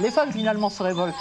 [0.00, 1.14] Les femmes finalement se révoltent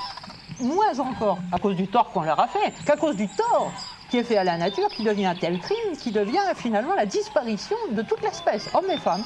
[0.59, 3.71] moins encore à cause du tort qu'on leur a fait qu'à cause du tort
[4.09, 7.07] qui est fait à la nature, qui devient un tel crime, qui devient finalement la
[7.07, 9.23] disparition de toute l'espèce, hommes et femmes.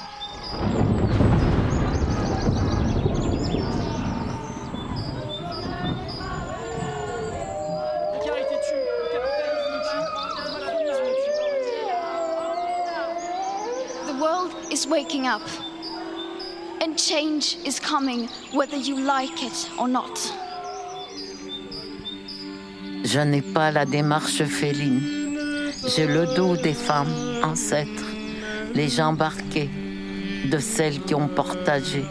[14.05, 15.41] The world is waking up.
[16.95, 20.33] Change is coming whether you like it or not.
[23.03, 25.01] Je n'ai pas la démarche féline.
[25.95, 27.13] J'ai le dos des femmes
[27.43, 28.05] ancêtres,
[28.73, 29.69] les jambes arquées,
[30.51, 32.03] de celles qui ont partagé,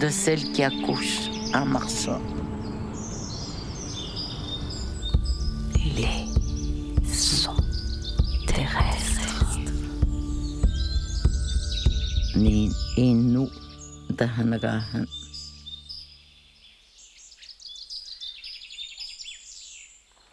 [0.00, 2.20] de celles qui accouchent en marchant.
[5.96, 6.28] Les
[7.12, 7.56] sons
[8.46, 9.58] terrestres.
[12.36, 13.61] Ni inu dahanagahan.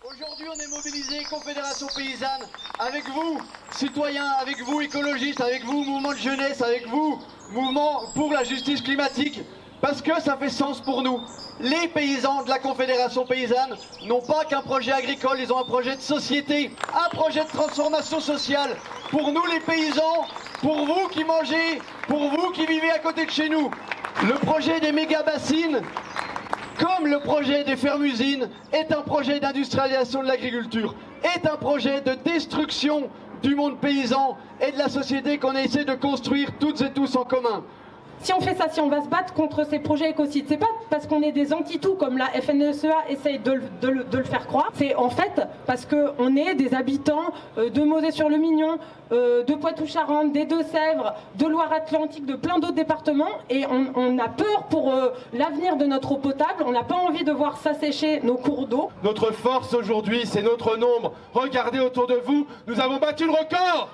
[0.04, 2.46] Aujourd'hui, on est mobilisé, Confédération Paysanne,
[2.80, 3.40] avec vous,
[3.72, 7.20] citoyens, avec vous, écologistes, avec vous, mouvement de jeunesse, avec vous,
[7.52, 9.42] mouvement pour la justice climatique,
[9.81, 11.22] parce que ça fait sens pour nous.
[11.59, 15.96] Les paysans de la Confédération Paysanne n'ont pas qu'un projet agricole, ils ont un projet
[15.96, 18.76] de société, un projet de transformation sociale.
[19.12, 20.28] Pour nous, les paysans,
[20.62, 23.72] pour vous qui mangez, pour vous qui vivez à côté de chez nous.
[24.24, 25.82] Le projet des méga-bassines,
[26.78, 32.16] comme le projet des fermes-usines est un projet d'industrialisation de l'agriculture, est un projet de
[32.26, 33.10] destruction
[33.42, 37.24] du monde paysan et de la société qu'on essaie de construire toutes et tous en
[37.24, 37.64] commun.
[38.22, 40.67] Si on fait ça, si on va se battre contre ces projets écocides, c'est pas
[40.89, 44.70] parce qu'on est des anti-tout comme la FNSEA essaye de, le- faire croire.
[44.75, 48.78] C'est en fait parce qu'on est des habitants euh, de Mosée-sur-le-Mignon,
[49.12, 53.30] euh, de Poitou-Charentes, des Deux-Sèvres, de Loire-Atlantique, de plein d'autres départements.
[53.50, 56.64] Et on, on a peur pour euh, l'avenir de notre eau potable.
[56.66, 58.90] On n'a pas envie de voir s'assécher nos cours d'eau.
[59.03, 61.14] Notre force aujourd'hui, c'est notre nombre.
[61.34, 63.90] Regardez autour de vous, nous avons battu le record.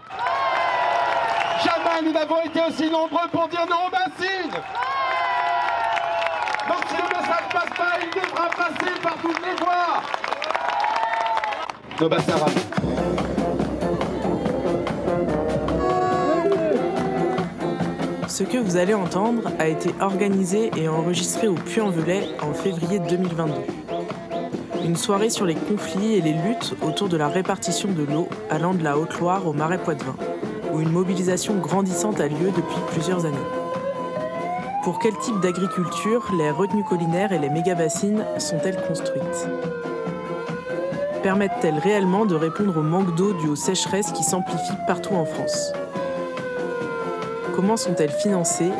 [1.63, 4.51] Jamais nous n'avons été aussi nombreux pour dire non aux bassines.
[6.67, 10.01] Donc si le message passe pas, il devra passer par toutes les voies.
[11.99, 12.45] Nos bassins.
[18.27, 23.53] Ce que vous allez entendre a été organisé et enregistré au Puy-en-Velay en février 2022.
[24.83, 28.73] Une soirée sur les conflits et les luttes autour de la répartition de l'eau allant
[28.73, 30.15] de la Haute-Loire au Marais Poitevin,
[30.75, 33.37] où une mobilisation grandissante a lieu depuis plusieurs années.
[34.83, 39.47] Pour quel type d'agriculture les retenues collinaires et les méga-bassines sont-elles construites?
[41.23, 45.71] Permettent-elles réellement de répondre au manque d'eau dû aux sécheresses qui s'amplifient partout en France?
[47.55, 48.71] Comment sont-elles financées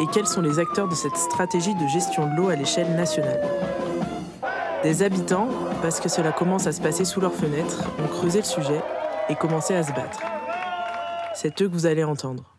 [0.00, 3.40] et quels sont les acteurs de cette stratégie de gestion de l'eau à l'échelle nationale?
[4.84, 5.48] Des habitants,
[5.82, 8.80] parce que cela commence à se passer sous leurs fenêtres, ont creusé le sujet
[9.28, 10.20] et commencé à se battre.
[11.42, 12.54] C'est eux que vous allez entendre.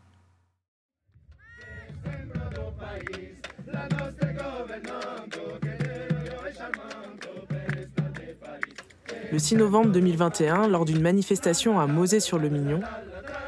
[9.31, 12.79] Le 6 novembre 2021, lors d'une manifestation à Mosée-sur-le-Mignon,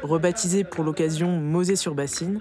[0.04, 2.40] rebaptisée pour l'occasion Mosée-sur-Bassine,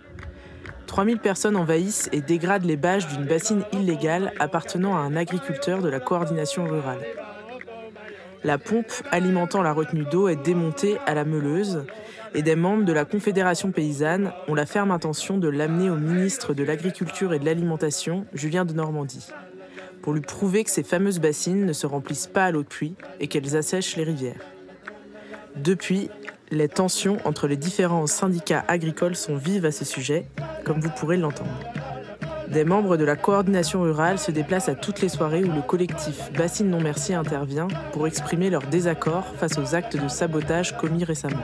[0.86, 5.90] 3000 personnes envahissent et dégradent les bâches d'une bassine illégale appartenant à un agriculteur de
[5.90, 7.02] la coordination rurale.
[8.44, 11.86] La pompe alimentant la retenue d'eau est démontée à la meuleuse
[12.36, 16.54] et des membres de la Confédération paysanne ont la ferme intention de l'amener au ministre
[16.54, 19.30] de l'Agriculture et de l'Alimentation, Julien de Normandie,
[20.02, 22.96] pour lui prouver que ces fameuses bassines ne se remplissent pas à l'eau de pluie
[23.22, 24.42] et qu'elles assèchent les rivières.
[25.56, 26.10] Depuis,
[26.52, 30.26] les tensions entre les différents syndicats agricoles sont vives à ce sujet,
[30.66, 31.50] comme vous pourrez l'entendre.
[32.48, 36.32] Des membres de la coordination rurale se déplacent à toutes les soirées où le collectif
[36.34, 41.44] Bassine Non Merci intervient pour exprimer leur désaccord face aux actes de sabotage commis récemment.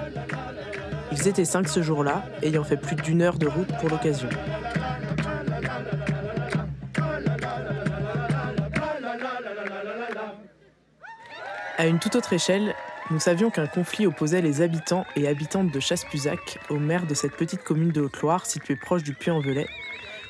[1.12, 4.30] Ils étaient cinq ce jour-là, ayant fait plus d'une heure de route pour l'occasion.
[11.78, 12.76] À une toute autre échelle,
[13.10, 17.36] nous savions qu'un conflit opposait les habitants et habitantes de Chasse-Puzac au maire de cette
[17.36, 19.66] petite commune de Haute-Loire située proche du Puy-en-Velay,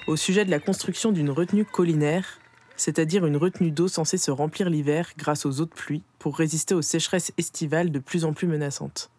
[0.09, 2.39] au sujet de la construction d'une retenue collinaire,
[2.75, 6.73] c'est-à-dire une retenue d'eau censée se remplir l'hiver grâce aux eaux de pluie pour résister
[6.73, 9.11] aux sécheresses estivales de plus en plus menaçantes.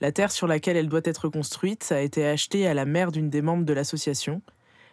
[0.00, 3.30] La terre sur laquelle elle doit être construite a été achetée à la mère d'une
[3.30, 4.42] des membres de l'association,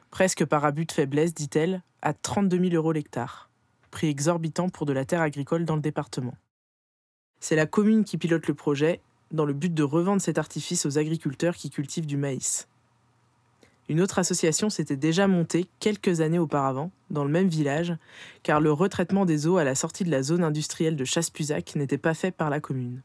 [0.09, 3.51] presque par abus de faiblesse, dit-elle, à 32 000 euros l'hectare,
[3.91, 6.33] prix exorbitant pour de la terre agricole dans le département.
[7.39, 10.97] C'est la commune qui pilote le projet, dans le but de revendre cet artifice aux
[10.97, 12.67] agriculteurs qui cultivent du maïs.
[13.87, 17.93] Une autre association s'était déjà montée quelques années auparavant, dans le même village,
[18.41, 21.99] car le retraitement des eaux à la sortie de la zone industrielle de Chasse-Puzac n'était
[21.99, 23.01] pas fait par la commune.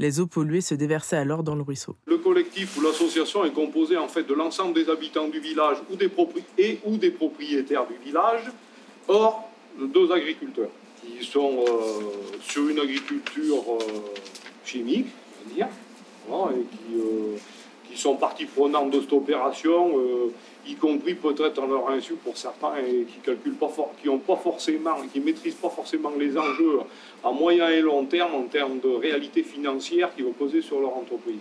[0.00, 1.96] Les eaux polluées se déversaient alors dans le ruisseau.
[2.06, 5.96] Le collectif ou l'association est composé en fait de l'ensemble des habitants du village ou
[5.96, 6.10] des
[6.58, 8.42] et ou des propriétaires du village,
[9.06, 9.48] or
[9.86, 10.70] deux agriculteurs
[11.00, 12.00] qui sont euh,
[12.40, 14.14] sur une agriculture euh,
[14.64, 15.06] chimique,
[15.46, 15.68] on va dire,
[16.56, 17.36] et qui, euh,
[17.98, 19.92] sont partie prenante de cette opération,
[20.66, 24.36] y compris peut-être en leur insu pour certains, et qui calculent pas qui ont pas
[24.36, 26.80] forcément, qui maîtrisent pas forcément les enjeux
[27.24, 30.96] à moyen et long terme en termes de réalité financière qui vont poser sur leur
[30.96, 31.40] entreprise.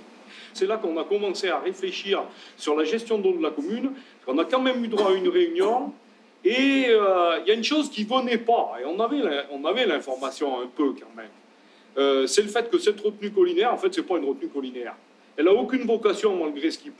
[0.53, 2.23] C'est là qu'on a commencé à réfléchir
[2.57, 3.91] sur la gestion d'eau de la commune.
[4.25, 5.93] On a quand même eu droit à une réunion
[6.43, 9.21] et euh, il y a une chose qui venait pas, et on avait,
[9.51, 11.29] on avait l'information un peu quand même.
[11.97, 14.47] Euh, c'est le fait que cette retenue collinaire, en fait, ce n'est pas une retenue
[14.47, 14.95] collinaire.
[15.37, 16.91] Elle n'a aucune vocation, malgré ce qui,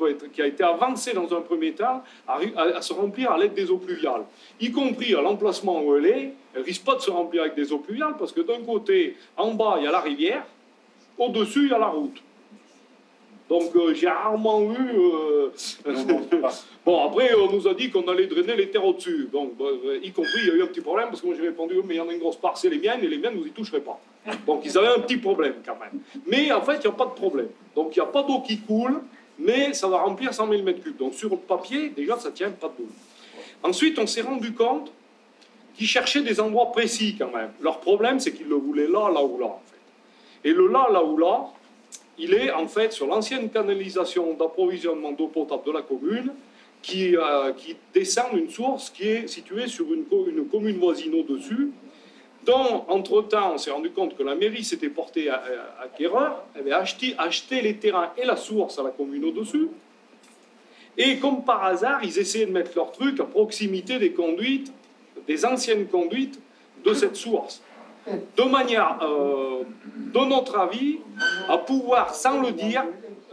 [0.41, 4.25] a été avancé dans un premier temps, à, se remplir à l'aide des eaux pluviales.
[4.61, 7.73] Y compris à l'emplacement où elle est, elle risque pas de se remplir avec des
[7.73, 10.45] eaux pluviales, parce que d'un côté, en bas, il y a la rivière,
[11.17, 12.21] au-dessus, il y a la route.
[13.49, 14.77] Donc euh, j'ai rarement eu.
[14.77, 15.49] Euh,
[16.85, 19.29] bon, après, on nous a dit qu'on allait drainer les terres au-dessus.
[19.31, 21.35] Donc, bah, euh, y compris, il y a eu un petit problème parce que moi
[21.35, 23.17] j'ai répondu mais il y en a une grosse part, c'est les miennes et les
[23.17, 23.99] miennes, vous y toucherez pas.
[24.45, 26.01] Donc ils avaient un petit problème quand même.
[26.27, 27.49] Mais en fait, il n'y a pas de problème.
[27.75, 29.01] Donc il n'y a pas d'eau qui coule,
[29.39, 30.97] mais ça va remplir 100 000 m3.
[30.97, 32.87] Donc sur le papier, déjà, ça tient pas d'eau.
[33.63, 34.91] Ensuite, on s'est rendu compte
[35.77, 37.51] qu'ils cherchaient des endroits précis quand même.
[37.61, 40.49] Leur problème, c'est qu'ils le voulaient là, là ou là, en fait.
[40.49, 41.47] Et le là, là ou là,
[42.17, 46.33] il est en fait sur l'ancienne canalisation d'approvisionnement d'eau potable de la commune
[46.81, 47.51] qui, euh,
[47.93, 51.71] descend d'une source qui est située sur une, une commune voisine au-dessus,
[52.45, 55.43] dont, entre-temps, on s'est rendu compte que la mairie s'était portée à,
[55.83, 59.67] acquéreur, avait acheté, acheté les terrains et la source à la commune au-dessus,
[60.97, 64.71] et comme par hasard, ils essayaient de mettre leur truc à proximité des conduites,
[65.27, 66.39] des anciennes conduites
[66.83, 67.61] de cette source
[68.37, 69.63] de manière, euh,
[70.13, 70.99] de notre avis,
[71.49, 72.83] à pouvoir, sans le dire,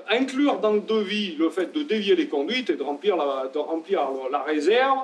[0.09, 4.99] inclure dans le devis le fait de dévier les conduites et de remplir la, réserve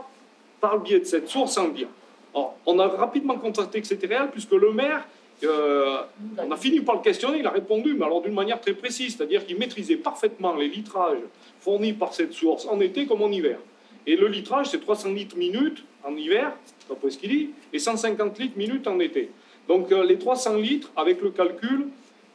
[0.60, 1.88] par le biais de cette source sans le dire.
[2.34, 5.06] on a rapidement constaté que c'était réel puisque le maire,
[5.42, 6.02] euh,
[6.36, 9.16] on a fini par le questionner, il a répondu, mais alors d'une manière très précise,
[9.16, 11.18] c'est-à-dire qu'il maîtrisait parfaitement les litrages
[11.60, 13.58] fournis par cette source en été comme en hiver.
[14.06, 16.52] Et le litrage, c'est 300 litres minutes en hiver,
[16.88, 19.30] d'après ce qu'il dit, et 150 litres minutes en été.
[19.70, 21.86] Donc euh, les 300 litres, avec le calcul,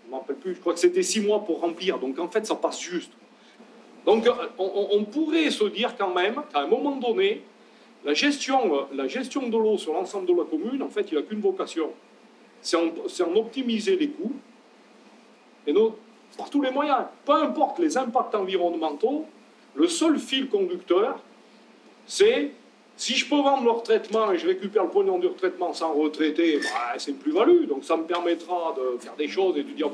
[0.05, 1.99] je ne rappelle plus, je crois que c'était 6 mois pour remplir.
[1.99, 3.11] Donc en fait, ça passe juste.
[4.05, 7.41] Donc euh, on, pourrait se dire quand même qu'à un moment donné,
[8.05, 11.41] la gestion, euh, de l'eau sur l'ensemble de la commune, en fait, il n'a qu'une
[11.41, 11.91] vocation.
[12.61, 14.35] C'est en, optimiser les coûts
[15.67, 15.73] et
[16.37, 17.03] par tous les moyens.
[17.25, 19.25] Peu importe les impacts environnementaux,
[19.75, 21.19] le seul fil conducteur,
[22.07, 22.51] c'est
[22.97, 26.59] si je peux vendre le retraitement et je récupère le pognon du retraitement sans retraiter,
[26.59, 27.65] bah, c'est une plus-value.
[27.67, 29.89] Donc ça me permettra de faire des choses et de dire.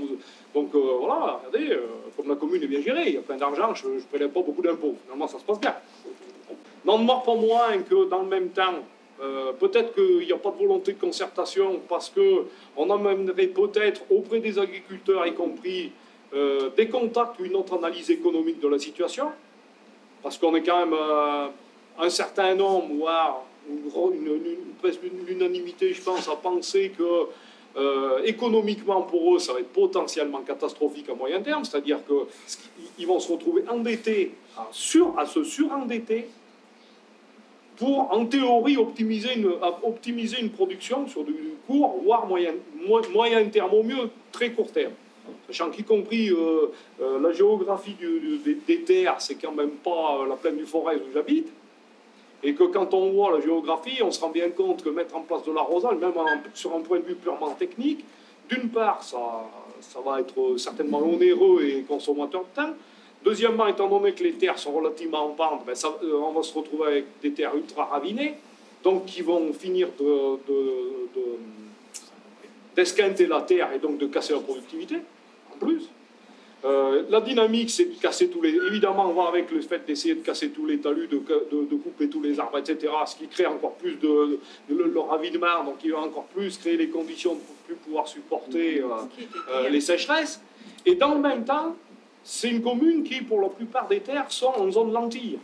[0.53, 3.37] Donc euh, voilà, regardez, euh, comme la commune est bien gérée, il y a plein
[3.37, 4.95] d'argent, je ne prélève pas beaucoup d'impôts.
[5.03, 5.75] Finalement, ça se passe bien.
[6.85, 8.75] N'en demeure pas moins que dans le même temps,
[9.21, 14.39] euh, peut-être qu'il n'y a pas de volonté de concertation parce qu'on amènerait peut-être auprès
[14.39, 15.91] des agriculteurs, y compris,
[16.77, 19.27] des contacts, une autre analyse économique de la situation.
[20.23, 20.97] Parce qu'on est quand même
[22.01, 27.27] un certain nombre, voire une, une, l'unanimité, je pense, à penser que
[27.77, 33.19] euh, économiquement pour eux, ça va être potentiellement catastrophique à moyen terme, c'est-à-dire qu'ils vont
[33.19, 36.27] se retrouver endettés, à, sur, se surendetter
[37.77, 39.51] pour, en théorie, optimiser une,
[39.83, 41.33] optimiser une production sur du
[41.67, 42.53] court, voire moyen,
[43.13, 44.93] moyen terme, au mieux très court terme.
[45.47, 47.95] Sachant qu'y compris euh, euh, la géographie
[48.43, 51.47] des, des terres, c'est quand même pas la plaine du Forez où j'habite.
[52.43, 55.21] Et que quand on voit la géographie, on se rend bien compte que mettre en
[55.21, 56.13] place de l'arrosage, même
[56.53, 58.03] sur un point de vue purement technique,
[58.49, 59.17] d'une part, ça,
[59.81, 62.73] ça va être certainement onéreux et consommateur de temps.
[63.23, 66.87] Deuxièmement, étant donné que les terres sont relativement en ben euh, on va se retrouver
[66.87, 68.35] avec des terres ultra ravinées,
[68.83, 69.89] donc qui vont finir
[72.75, 74.97] d'esquinter de, la terre et donc de casser la productivité,
[75.53, 75.87] en plus.
[76.63, 78.51] Euh, la dynamique, c'est de casser tous les.
[78.67, 82.07] Évidemment, on va avec le fait d'essayer de casser tous les talus, de, de, couper
[82.07, 84.39] tous les arbres, etc., ce qui crée encore plus de,
[84.69, 88.87] le, ravinement, donc il va encore plus créer les conditions pour plus pouvoir supporter euh,
[89.51, 90.39] euh, les sécheresses.
[90.85, 91.75] Et dans le même temps,
[92.23, 95.39] c'est une commune qui, pour la plupart des terres, sont en zone lentille.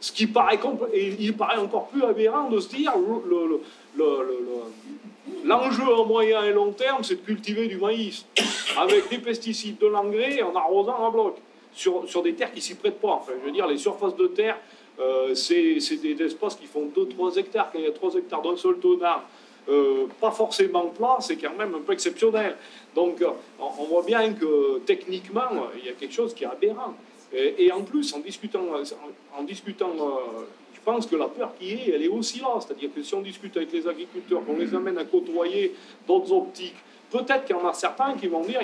[0.00, 0.58] Ce qui paraît,
[0.94, 3.60] et il paraît encore plus aberrant de se dire le,
[5.44, 8.26] L'enjeu à moyen et long terme, c'est de cultiver du maïs
[8.76, 11.36] avec des pesticides, de l'engrais en arrosant en bloc.
[11.72, 13.14] sur, sur des terres qui s'y prêtent pas.
[13.20, 14.58] Enfin, je veux dire, les surfaces de terre,
[15.00, 17.70] euh, c'est des espaces qui font 2-3 hectares.
[17.72, 19.24] Quand il y a 3 hectares d'un seul tonnard,
[19.68, 22.56] euh, pas forcément plat, c'est quand même un peu exceptionnel.
[22.94, 26.94] Donc, euh, on voit bien que techniquement, il y a quelque chose qui est aberrant.
[27.36, 28.62] Et, en plus, en discutant,
[29.36, 32.58] en, discutant je pense que la peur qui est, elle est aussi là.
[32.60, 35.74] C'est-à-dire que si on discute avec les agriculteurs, qu'on les amène à côtoyer
[36.06, 36.76] d'autres optiques,
[37.10, 38.60] peut-être qu'il y en a certains qui vont dire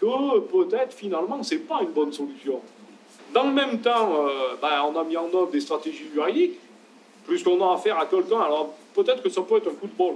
[0.00, 2.60] que peut-être finalement, ce n'est pas une bonne solution.
[3.32, 4.26] Dans le même temps,
[4.60, 6.58] ben, on a mis en œuvre des stratégies juridiques,
[7.26, 8.40] puisqu'on a affaire à quelqu'un.
[8.40, 10.14] Alors, peut-être que ça peut être un coup de bol.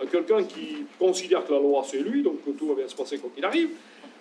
[0.00, 2.94] Euh, quelqu'un qui considère que la loi c'est lui, donc que tout va bien se
[2.94, 3.70] passer quand il arrive.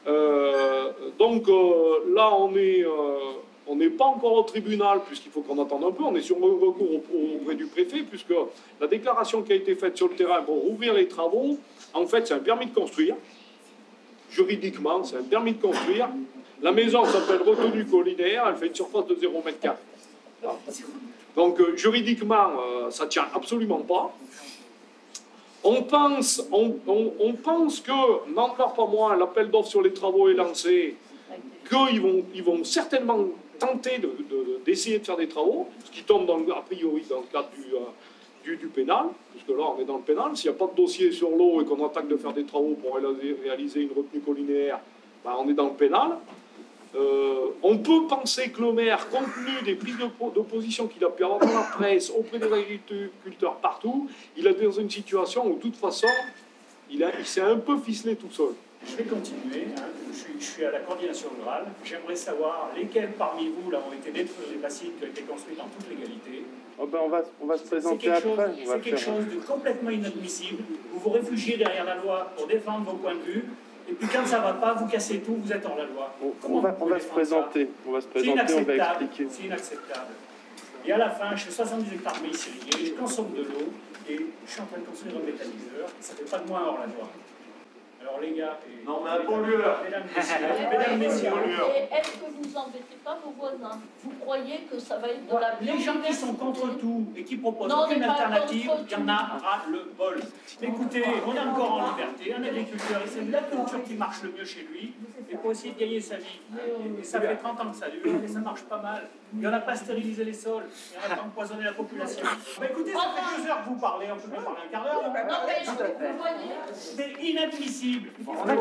[0.07, 2.85] Euh, donc euh, là, on est,
[3.67, 6.03] on n'est pas encore au tribunal puisqu'il faut qu'on attende un peu.
[6.03, 8.33] On est sur recours auprès du préfet puisque
[8.79, 11.57] la déclaration qui a été faite sur le terrain pour rouvrir les travaux,
[11.93, 13.15] en fait, c'est un permis de construire.
[14.29, 16.09] Juridiquement, c'est un permis de construire.
[16.61, 19.73] La maison s'appelle retenue collinaire, elle fait une surface de 0 m
[21.35, 24.15] donc euh, juridiquement, euh, ça ne tient absolument pas.
[25.63, 30.95] On pense, on, pense que, n'en pas moins, l'appel d'offres sur les travaux est lancé,
[31.67, 33.17] qu'ils vont, ils vont certainement
[33.57, 34.01] tenter
[34.65, 38.55] d'essayer de, faire des travaux, ce qui tombe a priori dans le cadre du, euh,
[38.55, 40.35] du, pénal, puisque là on est dans le pénal.
[40.35, 42.75] S'il n'y a pas de dossier sur l'eau et qu'on attaque de faire des travaux
[42.75, 44.79] pour réaliser une retenue collinaire,
[45.23, 46.17] ben, on est dans le pénal.
[46.95, 49.97] Euh, on peut penser que le maire, compte tenu des prises
[50.33, 54.07] d'opposition qu'il a pu avoir dans la presse, auprès des agriculteurs partout,
[54.37, 56.07] il est dans une situation où, de toute façon,
[56.89, 58.53] il s'est un peu ficelé tout seul.
[58.85, 59.67] Je vais continuer.
[59.77, 59.81] Hein.
[60.39, 61.65] Je, suis, à la coordination rurale.
[61.83, 65.59] J'aimerais savoir lesquels parmi vous là, ont été détruits des bassines qui ont été construites
[65.59, 66.45] en toute légalité.
[66.77, 68.51] Oh ben on, va, on va se présenter après.
[68.65, 70.63] C'est quelque chose de complètement inadmissible.
[70.91, 73.45] Vous vous réfugiez derrière la loi pour défendre vos points de vue.
[73.89, 76.13] Et puis quand ça ne va pas, vous cassez tout, vous êtes hors la loi.
[76.43, 79.27] On, va, on va se présenter, on va se présenter, on va expliquer.
[79.29, 80.13] C'est inacceptable.
[80.85, 83.71] Et à la fin, je fais 70 hectares de je consomme de l'eau
[84.09, 85.89] et je suis en train de construire un méthaniseur.
[85.99, 87.09] Ça ne fait pas de moi hors la loi.
[88.07, 90.35] Alors les gars, et non mais un pollueur, mesdames, messieurs,
[90.69, 91.31] mesdames, messieurs,
[91.91, 95.57] est-ce que vous n'embêtez pas vos voisins Vous croyez que ça va être de la
[95.59, 99.13] Les gens qui sont contre tout et qui proposent aucune alternative, il y en a
[99.13, 100.21] à le bol.
[100.61, 104.31] Écoutez, on est encore en liberté, un agriculteur, et c'est la culture qui marche le
[104.31, 104.93] mieux chez lui,
[105.31, 106.39] et pour essayer de gagner sa vie.
[106.99, 109.09] Et ça fait 30 ans que ça dure, et ça marche pas mal.
[109.33, 111.73] Il n'y en a pas stérilisé les sols, il n'y en a pas empoisonné la
[111.73, 112.23] population.
[112.59, 114.83] Bah écoutez, ça fait deux heures que vous parlez, on peut pas parler un quart
[114.83, 115.03] d'heure.
[116.73, 117.94] C'est inadmissible.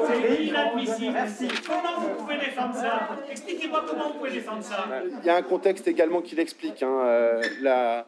[0.06, 1.12] C'est inadmissible.
[1.12, 1.48] Merci.
[1.66, 3.08] Comment vous pouvez défendre ça?
[3.30, 4.86] Expliquez-moi comment vous pouvez défendre ça.
[5.20, 6.82] Il y a un contexte également qui l'explique.
[6.82, 8.06] Hein, euh, la,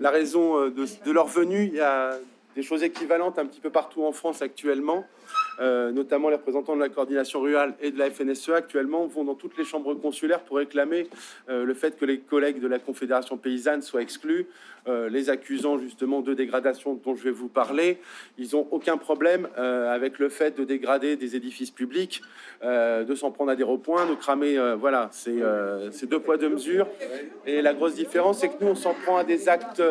[0.00, 2.12] la, raison euh, de, de leur venue, il y a
[2.54, 5.04] des choses équivalentes un petit peu partout en France actuellement.
[5.60, 9.34] Euh, notamment les représentants de la coordination rurale et de la FNSE actuellement vont dans
[9.34, 11.08] toutes les chambres consulaires pour réclamer
[11.48, 14.48] euh, le fait que les collègues de la Confédération paysanne soient exclus,
[14.88, 17.98] euh, les accusant justement de dégradation dont je vais vous parler.
[18.36, 22.22] Ils n'ont aucun problème avec le fait de dégrader des édifices publics,
[22.62, 24.58] de s'en prendre à des repoints, de cramer.
[24.78, 26.86] voilà, c'est deux poids deux mesures.
[27.46, 29.82] Et la grosse différence, c'est que nous, on s'en prend à des actes,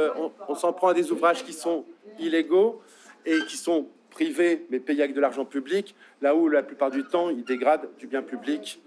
[0.47, 1.85] on s'en prend à des ouvrages qui sont
[2.19, 2.81] illégaux
[3.25, 7.03] et qui sont privés mais payés avec de l'argent public, là où la plupart du
[7.03, 8.79] temps ils dégradent du bien public.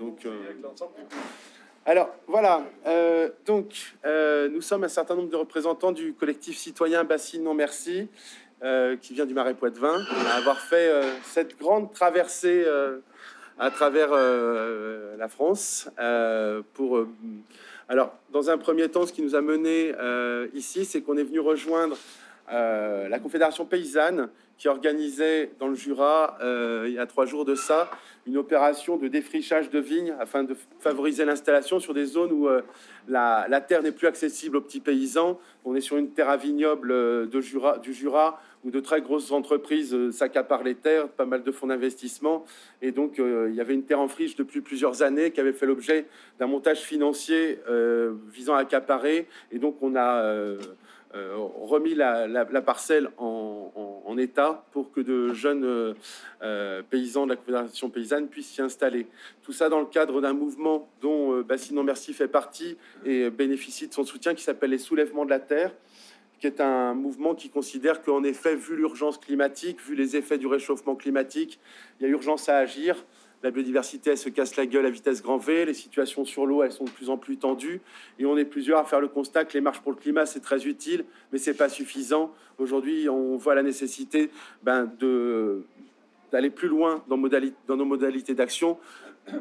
[0.00, 0.32] Donc, euh,
[1.84, 7.04] alors voilà, euh, donc euh, nous sommes un certain nombre de représentants du collectif citoyen
[7.04, 8.08] Bassine Non Merci,
[9.00, 10.90] qui vient du Marais Poitevin, à avoir fait
[11.24, 12.66] cette grande traversée
[13.58, 15.88] à travers la France
[16.74, 17.06] pour.
[17.88, 19.94] alors, dans un premier temps, ce qui nous a mené
[20.52, 21.96] ici, c'est qu'on est venu rejoindre
[22.50, 24.28] la Confédération paysanne
[24.60, 27.90] qui organisait dans le Jura, euh, il y a trois jours de ça,
[28.26, 32.60] une opération de défrichage de vignes afin de favoriser l'installation sur des zones où euh,
[33.08, 35.40] la, terre n'est plus accessible aux petits paysans.
[35.64, 39.00] On est sur une terre à vignoble euh, de Jura, du Jura où de très
[39.00, 42.44] grosses entreprises s'accaparent les terres, pas mal de fonds d'investissement.
[42.82, 45.64] Et donc, il y avait une terre en friche depuis plusieurs années qui avait fait
[45.64, 46.04] l'objet
[46.38, 47.58] d'un montage financier
[48.30, 49.26] visant à accaparer.
[49.50, 50.34] Et donc, on a
[51.14, 55.94] remis la, parcelle en, état pour que de jeunes euh,
[56.42, 59.06] euh, paysans de la Confédération paysanne puissent s'y installer.
[59.42, 63.94] Tout ça dans le cadre d'un mouvement dont Bassinon Merci fait partie et bénéficie de
[63.94, 65.72] son soutien qui s'appelle les Soulèvements de la Terre
[66.40, 70.46] qui est un mouvement qui considère qu'en effet, vu l'urgence climatique, vu les effets du
[70.46, 71.60] réchauffement climatique,
[72.00, 73.04] il y a urgence à agir
[73.42, 76.62] la biodiversité, elle se casse la gueule à vitesse grand V, les situations sur l'eau,
[76.62, 77.80] elles sont de plus en plus tendues,
[78.18, 80.40] et on est plusieurs à faire le constat que les marches pour le climat, c'est
[80.40, 82.32] très utile, mais c'est pas suffisant.
[82.58, 84.30] Aujourd'hui, on voit la nécessité
[84.62, 84.90] ben,
[86.30, 88.78] d'aller plus loin dans nos modalités d'action,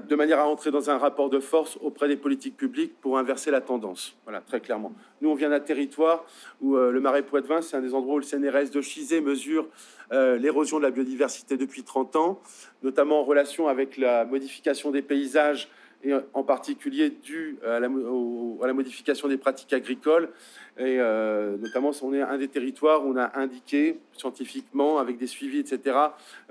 [0.08, 3.52] de manière à entrer dans un rapport de force auprès des politiques publiques pour inverser
[3.52, 4.16] la tendance.
[4.24, 4.94] Voilà, très clairement.
[5.22, 6.26] Nous, on vient d'un territoire
[6.62, 9.68] où euh, le marais Poitevin, c'est un des endroits où le CNRS de Chizé mesure
[10.12, 12.42] euh, l'érosion de la biodiversité depuis 30 ans,
[12.84, 15.70] notamment en relation avec la modification des paysages
[16.04, 20.30] et en particulier dû à la, modification des pratiques agricoles.
[20.78, 25.28] Et euh, notamment, on est un des territoires où on a indiqué scientifiquement, avec des
[25.28, 25.98] suivis, etc.,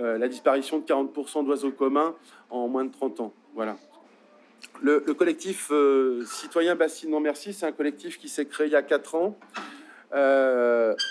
[0.01, 2.15] euh, la disparition de 40% d'oiseaux communs
[2.51, 3.33] en moins de 30 ans.
[3.55, 3.77] Voilà.
[4.83, 8.73] Le, le collectif euh, citoyen Bassine Non Merci, c'est un collectif qui s'est créé il
[8.73, 9.39] y a 4 ans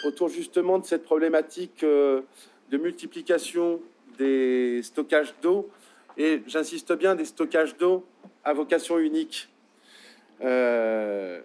[0.05, 3.79] autour justement de cette problématique de multiplication
[4.17, 5.69] des stockages d'eau.
[6.17, 8.05] Et j'insiste bien, des stockages d'eau
[8.43, 9.49] à vocation unique.
[10.41, 11.39] Euh,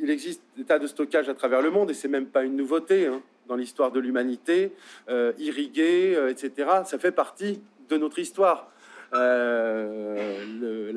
[0.00, 2.56] il existe des tas de stockages à travers le monde, et c'est même pas une
[2.56, 4.72] nouveauté hein, dans l'histoire de l'humanité.
[5.08, 8.70] Euh, irriguer, euh, etc., ça fait partie de notre histoire.
[9.12, 9.18] La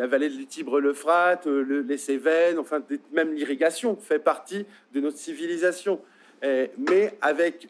[0.08, 6.00] vallée de Tibre-le-Frat, le, les Cévennes, enfin même l'irrigation fait partie de notre civilisation.
[6.44, 7.70] Mais avec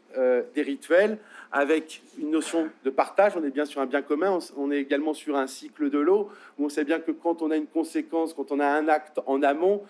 [0.53, 1.17] des rituels,
[1.53, 5.13] avec une notion de partage, on est bien sur un bien commun, on, est également
[5.13, 8.33] sur un cycle de l'eau, où on sait bien que quand on a une conséquence,
[8.33, 9.83] quand on a un acte en amont,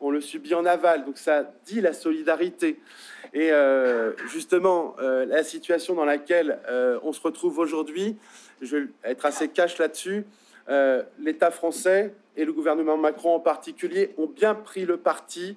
[0.00, 1.04] on le subit en aval.
[1.04, 2.78] Donc ça dit la solidarité.
[3.34, 8.16] Et euh, justement, euh, la situation dans laquelle euh, on se retrouve aujourd'hui,
[8.62, 10.24] je vais être assez cash là-dessus,
[11.18, 15.56] l'État français et le gouvernement Macron en particulier ont bien pris le parti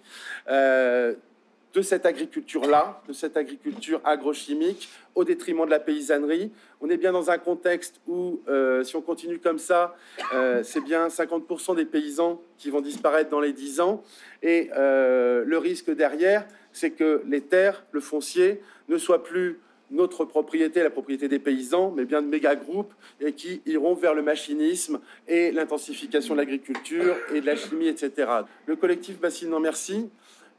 [1.74, 6.51] de cette agriculture-là, de cette agriculture agrochimique, au détriment de la paysannerie.
[6.82, 9.96] On est bien dans un contexte où, euh, si on continue comme ça,
[10.34, 14.04] euh, c'est bien 50% des paysans qui vont disparaître dans les 10 ans.
[14.42, 19.60] Et euh, le risque derrière, c'est que les terres, le foncier, ne soient plus
[19.92, 24.13] notre propriété, la propriété des paysans, mais bien de méga groupes et qui iront vers
[24.13, 28.32] le machinisme et l'intensification de l'agriculture et de la chimie, etc.
[28.66, 30.10] Le collectif Bassine Merci,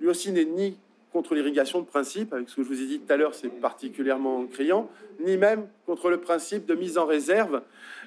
[0.01, 0.77] lui aussi, n'est ni
[1.13, 3.49] contre l'irrigation de principe, avec ce que je vous ai dit tout à l'heure, c'est
[3.49, 4.89] particulièrement criant,
[5.21, 7.63] ni même contre le principe de mise en réserve.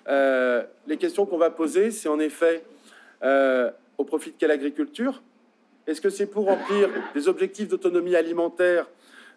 [0.08, 2.64] Euh, les questions qu'on va poser, c'est en effet
[3.24, 5.22] euh, au profit de quelle agriculture?
[5.88, 8.88] Est-ce que c'est pour remplir des objectifs d'autonomie alimentaire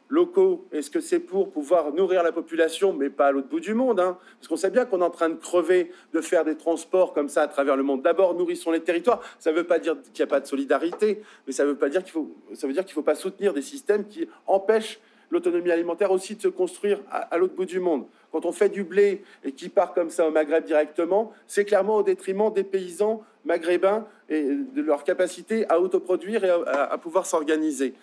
[0.08, 3.74] locaux Est-ce que c'est pour pouvoir nourrir la population, mais pas à l'autre bout du
[3.74, 4.18] monde hein?
[4.38, 7.28] Parce qu'on sait bien qu'on est en train de crever, de faire des transports comme
[7.28, 8.02] ça à travers le monde.
[8.02, 9.20] D'abord, nourrissons les territoires.
[9.38, 11.88] Ça ne veut pas dire qu'il n'y a pas de solidarité, mais ça veut pas
[11.88, 12.34] dire qu'il faut.
[12.54, 14.98] Ça veut dire qu'il faut pas soutenir des systèmes qui empêchent
[15.30, 18.06] l'autonomie alimentaire aussi de se construire à, l'autre bout du monde.
[18.32, 21.96] Quand on fait du blé et qui part comme ça au Maghreb directement, c'est clairement
[21.96, 27.94] au détriment des paysans maghrébins et de leur capacité à autoproduire et à pouvoir s'organiser.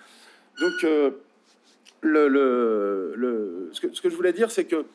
[0.60, 1.12] Donc, euh,
[2.06, 4.86] ce, que, je voulais dire, c'est que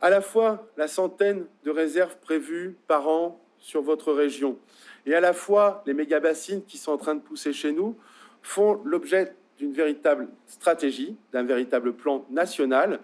[0.00, 4.58] à la fois la centaine de réserves prévues par an sur votre région
[5.06, 7.96] et à la fois les méga bassines qui sont en train de pousser chez nous
[8.42, 13.00] font l'objet d'une véritable stratégie, d'un véritable plan national.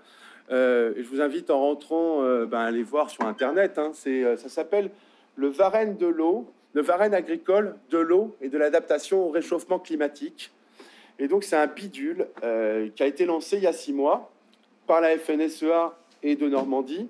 [0.51, 3.79] Euh, et je vous invite en rentrant euh, ben, à aller voir sur Internet.
[3.79, 3.93] hein.
[4.07, 4.91] Euh, ça s'appelle
[5.37, 10.53] le Varenne de l'eau, le Varenne agricole de l'eau et de l'adaptation au réchauffement climatique.
[11.23, 14.33] Et donc, c'est un bidule euh, qui a été lancé il y a six mois
[14.89, 17.09] par la FNSEA et de Normandie,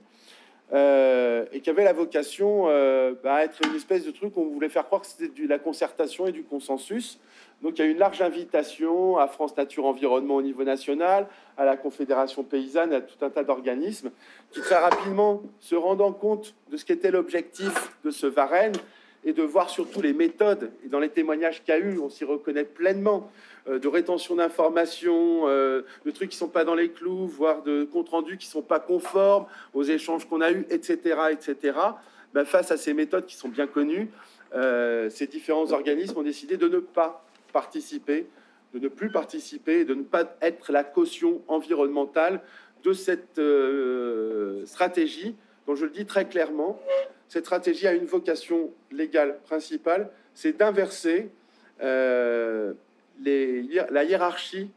[0.74, 4.42] euh, et qui avait la vocation euh, bah, à être une espèce de truc où
[4.42, 7.18] on voulait faire croire que c'était de la concertation et du consensus.
[7.62, 11.64] Donc, il y a une large invitation à France Nature Environnement au niveau national, à
[11.64, 14.10] la Confédération paysanne, à tout un tas d'organismes
[14.50, 18.74] qui, très rapidement, se rendant compte de ce qu'était l'objectif de ce Varenne
[19.24, 20.70] et de voir surtout les méthodes.
[20.84, 23.30] Et dans les témoignages qu'il y a eu, on s'y reconnaît pleinement
[23.66, 28.08] de rétention d'informations, euh, de trucs qui sont pas dans les clous, voire de comptes
[28.08, 31.78] rendus qui sont pas conformes aux échanges qu'on a eus, etc., etc.
[32.34, 34.10] Ben, face à ces méthodes qui sont bien connues,
[34.54, 38.26] euh, ces différents organismes ont décidé de ne pas participer,
[38.74, 42.40] de ne plus participer, de ne pas être la caution environnementale
[42.82, 46.80] de cette euh, stratégie, dont je le dis très clairement,
[47.28, 51.30] cette stratégie a une vocation légale principale, c'est d'inverser
[51.82, 52.72] euh,
[53.24, 54.70] les la hiérarchie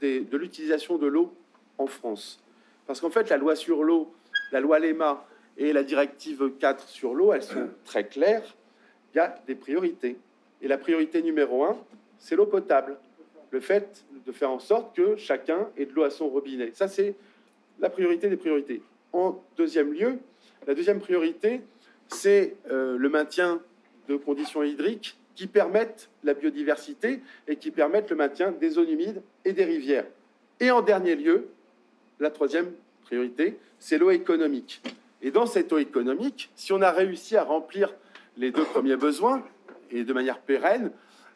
[0.00, 1.32] des- de l'utilisation de l'eau
[1.78, 2.42] en France.
[2.86, 4.12] Parce qu'en fait, la loi sur l'eau,
[4.52, 5.24] la loi LEMA
[5.56, 8.54] et la directive 4 sur l'eau, elles sont très claires.
[9.14, 10.16] Il y a des priorités.
[10.62, 11.76] Et la priorité numéro un,
[12.18, 12.96] c'est l'eau potable.
[13.50, 16.70] Le fait de faire en sorte que chacun ait de l'eau à son robinet.
[16.74, 17.14] Ça, c'est
[17.80, 18.82] la priorité des priorités.
[19.12, 20.18] En deuxième lieu,
[20.66, 21.62] la deuxième priorité,
[22.08, 23.60] c'est euh, le maintien
[24.08, 29.22] de conditions hydriques qui permettent la biodiversité et qui permettent le maintien des zones humides
[29.44, 30.06] et des rivières.
[30.58, 31.46] Et en dernier lieu,
[32.18, 32.72] la troisième
[33.02, 34.82] priorité, c'est l'eau économique.
[35.22, 37.94] Et dans cette eau économique, si on a réussi à remplir
[38.36, 39.44] les deux premiers besoins
[39.92, 40.90] et de manière pérenne,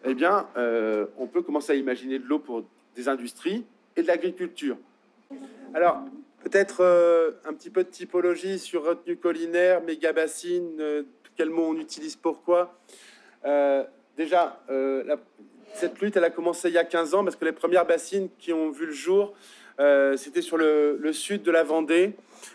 [0.04, 2.64] eh bien, euh, on peut commencer à imaginer de l'eau pour
[2.96, 4.78] des industries et de l'agriculture.
[5.74, 6.02] Alors,
[6.42, 11.04] peut-être euh, un petit peu de typologie sur retenue collinaire, méga bassine, euh,
[11.36, 12.76] quel mot on utilise pourquoi.
[14.16, 14.60] Déjà,
[15.74, 18.28] cette lutte, elle a commencé il y a 15 ans parce que les premières bassines
[18.38, 19.34] qui ont vu le jour,
[20.16, 22.14] c'était sur le, sud de la Vendée.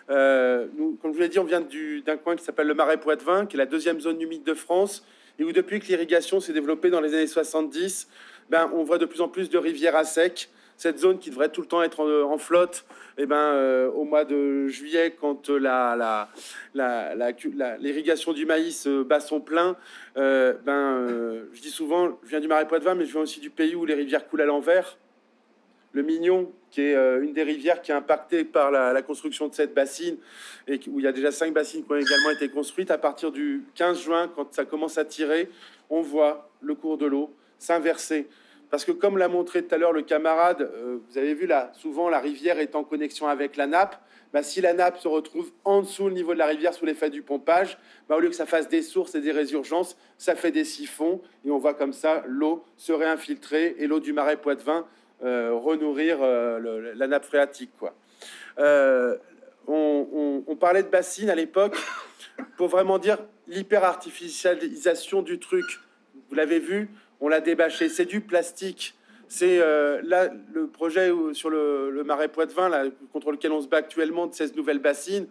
[0.09, 1.61] nous, comme je vous l'ai dit, on vient
[2.05, 5.03] d'un coin qui s'appelle le Marais Poitevin, qui est la deuxième zone humide de France
[5.39, 8.07] et où depuis que l'irrigation s'est développée dans les années 70,
[8.49, 10.49] ben, on voit de plus en plus de rivières à sec.
[10.77, 12.85] Cette zone qui devrait tout le temps être en, flotte,
[13.17, 16.29] eh ben, euh, au mois de juillet, quand la,
[16.73, 19.75] l'irrigation du maïs euh, bat son plein,
[20.17, 23.49] euh, ben, je dis souvent, je viens du Marais Poitevin, mais je viens aussi du
[23.49, 24.97] pays où les rivières coulent à l'envers
[25.97, 29.53] le Mignon, qui est euh, une des rivières qui est impactée par la, construction de
[29.53, 30.17] cette bassine,
[30.67, 32.91] et où il y a déjà cinq bassines qui ont également été construites.
[32.91, 35.49] À partir du 15 juin, quand ça commence à tirer,
[35.89, 38.27] on voit le cours de l'eau s'inverser.
[38.69, 41.71] Parce que comme l'a montré tout à l'heure le camarade, euh, vous avez vu là,
[41.73, 43.95] souvent la rivière est en connexion avec la nappe.
[44.33, 47.09] Bah, si la nappe se retrouve en dessous le niveau de la rivière sous l'effet
[47.09, 47.77] du pompage,
[48.09, 51.21] bah, au lieu que ça fasse des sources et des résurgences, ça fait des siphons
[51.45, 54.85] et on voit comme ça l'eau se réinfiltrer et l'eau du marais Poitevin
[55.23, 57.71] euh, renourrir euh, la nappe phréatique.
[58.59, 59.17] Euh,
[59.67, 61.75] on, parlait de bassines à l'époque
[62.57, 65.65] pour vraiment dire l'hyper-artificialisation du truc.
[66.29, 66.89] Vous l'avez vu,
[67.21, 67.89] on l'a débâché.
[67.89, 68.95] C'est du plastique.
[69.29, 72.71] C'est là le projet sur le, marais Poitevin,
[73.11, 75.27] contre lequel on se bat actuellement de 16 nouvelles bassines.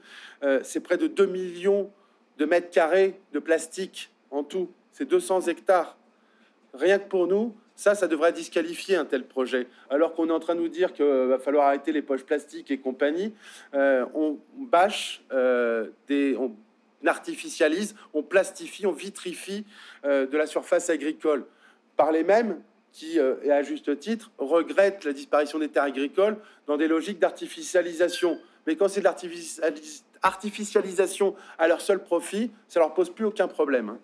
[0.63, 1.91] c'est près de 2 millions
[2.37, 4.71] de mètres carrés de plastique en tout.
[4.93, 5.97] C'est 200 hectares.
[6.75, 9.67] Rien que pour nous, ça, ça devrait disqualifier un tel projet.
[9.91, 12.71] Alors qu'on est en train de nous dire qu'il va falloir arrêter les poches plastiques
[12.71, 13.35] et compagnie,
[13.75, 16.53] euh, on bâche, euh, on
[17.07, 19.65] artificialise, on plastifie, on vitrifie
[20.05, 21.45] euh, de la surface agricole.
[21.97, 22.61] Par les mêmes
[22.93, 28.39] qui, et à juste titre, regrettent la disparition des terres agricoles dans des logiques d'artificialisation.
[28.67, 33.99] Mais quand c'est de l'artificialisation à leur seul profit, ça leur pose plus aucun problème.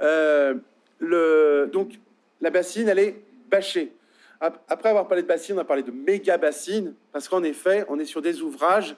[0.00, 0.54] Hein.
[0.98, 1.98] le, donc,
[2.40, 3.92] la bassine, elle est bâchée.
[4.40, 7.98] Après avoir parlé de bassine, on a parlé de méga bassine, parce qu'en effet, on
[7.98, 8.96] est sur des ouvrages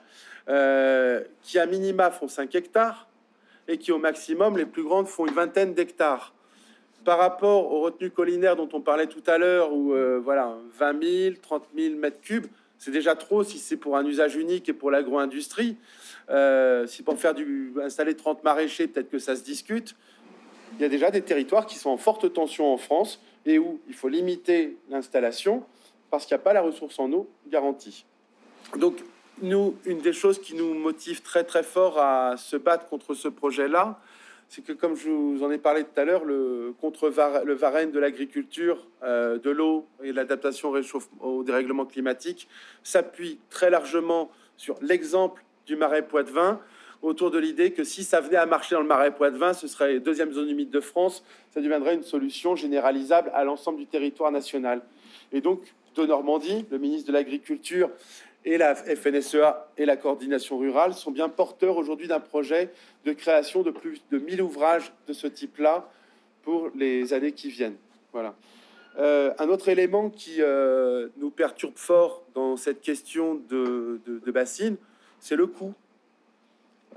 [0.49, 3.07] euh, qui, à minima, font 5 hectares
[3.67, 6.33] et qui, au maximum, les plus grandes, font une vingtaine d'hectares.
[7.05, 11.03] Par rapport aux retenues collinaires dont on parlait tout à l'heure, où euh, voilà, 20
[11.03, 14.73] 000, 30 000 mètres cubes, c'est déjà trop si c'est pour un usage unique et
[14.73, 15.77] pour l'agro-industrie.
[16.29, 19.95] Euh, si pour faire du installer 30 maraîchers, peut-être que ça se discute.
[20.75, 23.81] Il y a déjà des territoires qui sont en forte tension en France et où
[23.87, 25.63] il faut limiter l'installation
[26.09, 28.05] parce qu'il n'y a pas la ressource en eau garantie.
[28.77, 29.03] Donc,
[29.41, 33.27] nous, une des choses qui nous motive très très fort à se battre contre ce
[33.27, 33.99] projet-là,
[34.49, 37.07] c'est que, comme je vous en ai parlé tout à l'heure, le contre
[37.45, 40.73] le Varenne de l'agriculture, euh, de l'eau et l'adaptation
[41.21, 42.47] au dérèglement climatique
[42.83, 46.59] s'appuie très largement sur l'exemple du marais Poitevin,
[47.03, 49.99] autour de l'idée que si ça venait à marcher dans le marais Poitevin, ce serait
[49.99, 54.81] deuxième zone humide de France, ça deviendrait une solution généralisable à l'ensemble du territoire national.
[55.31, 55.61] Et donc,
[55.95, 57.89] de Normandie, le ministre de l'Agriculture
[58.45, 62.71] et la FNSEA et la coordination rurale sont bien porteurs aujourd'hui d'un projet
[63.05, 65.89] de création de plus de 1000 ouvrages de ce type-là
[66.43, 67.77] pour les années qui viennent.
[68.13, 68.35] Voilà.
[68.97, 74.77] Euh, un autre élément qui euh, nous perturbe fort dans cette question de, bassines,
[75.19, 75.73] c'est le coût.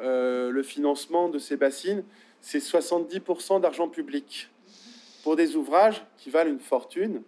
[0.00, 2.02] Euh, le financement de ces bassines,
[2.40, 4.48] c'est 70% d'argent public
[5.22, 7.22] pour des ouvrages qui valent une fortune.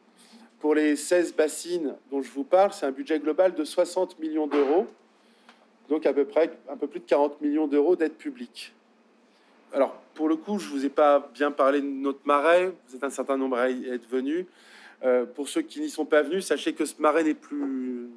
[0.65, 4.47] Pour les 16 bassines dont je vous parle, c'est un budget global de 60 millions
[4.47, 4.87] d'euros,
[5.91, 8.73] donc à peu près un peu plus de 40 millions d'euros d'aide publique.
[9.75, 13.05] Alors, pour le coup, je vous ai pas bien parlé de notre marais, vous êtes
[13.05, 14.47] un certain nombre à y être venus.
[15.03, 18.09] Euh, pour ceux qui n'y sont pas venus, sachez que ce marais n'est plus,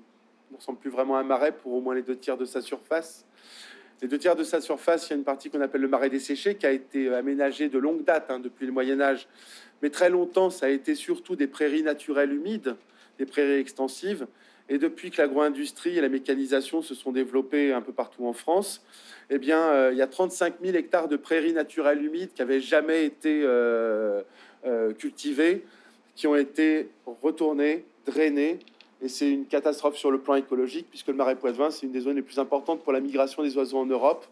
[0.49, 2.61] ne ressemble plus vraiment à un marais pour au moins les deux tiers de sa
[2.61, 3.25] surface.
[4.01, 6.09] Les deux tiers de sa surface, il y a une partie qu'on appelle le marais
[6.09, 9.27] desséché, qui a été aménagé de longue date, hein, depuis le Moyen Âge.
[9.81, 12.75] Mais très longtemps, ça a été surtout des prairies naturelles humides,
[13.17, 14.27] des prairies extensives.
[14.69, 18.83] Et depuis que l'agro-industrie et la mécanisation se sont développées un peu partout en France,
[19.29, 22.59] eh bien, euh, il y a 35 000 hectares de prairies naturelles humides qui n'avaient
[22.59, 24.21] jamais été euh,
[24.65, 25.65] euh, cultivées,
[26.15, 26.89] qui ont été
[27.21, 28.59] retournées, drainées,
[29.01, 32.01] et c'est une catastrophe sur le plan écologique, puisque le marais Poitevin, c'est une des
[32.01, 34.25] zones les plus importantes pour la migration des oiseaux en Europe.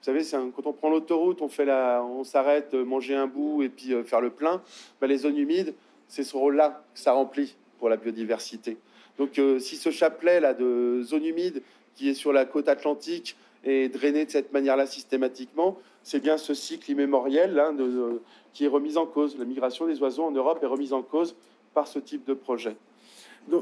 [0.00, 0.22] Vous savez,
[0.54, 4.04] quand on prend l'autoroute, on, la, on s'arrête, euh, manger un bout et puis euh,
[4.04, 4.62] faire le plein.
[5.00, 5.74] Ben, les zones humides,
[6.06, 8.76] c'est ce rôle-là que ça remplit pour la biodiversité.
[9.18, 11.62] Donc, euh, si ce chapelet-là de zones humides
[11.94, 16.54] qui est sur la côte atlantique est drainé de cette manière-là systématiquement, c'est bien ce
[16.54, 17.76] cycle immémoriel hein,
[18.52, 19.36] qui est remis en cause.
[19.36, 21.34] La migration des oiseaux en Europe est remise en cause
[21.74, 22.76] par ce type de projet.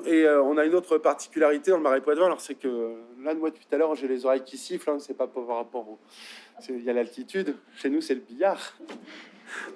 [0.06, 3.34] Et euh, on a une autre particularité dans le marais poitevin, alors c'est que là,
[3.34, 5.88] moi, depuis tout à l'heure, j'ai les oreilles qui sifflent, hein, c'est pas par rapport
[5.88, 5.98] au...
[6.68, 8.76] Il y a l'altitude, chez nous, c'est le billard.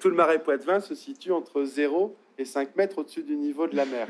[0.00, 3.76] Tout le marais poitevin se situe entre 0 et 5 mètres au-dessus du niveau de
[3.76, 4.08] la mer.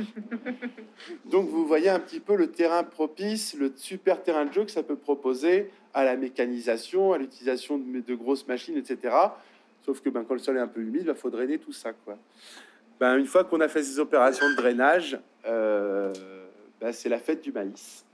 [1.27, 4.71] Donc vous voyez un petit peu le terrain propice, le super terrain de jeu que
[4.71, 9.15] ça peut proposer à la mécanisation, à l'utilisation de, grosses machines, etc.
[9.85, 11.73] Sauf que ben, quand le sol est un peu humide, il ben, faut drainer tout
[11.73, 11.93] ça.
[11.93, 12.17] Quoi.
[13.01, 16.13] Ben, une fois qu'on a fait ces opérations de drainage, euh,
[16.81, 18.05] ben, c'est la fête du maïs.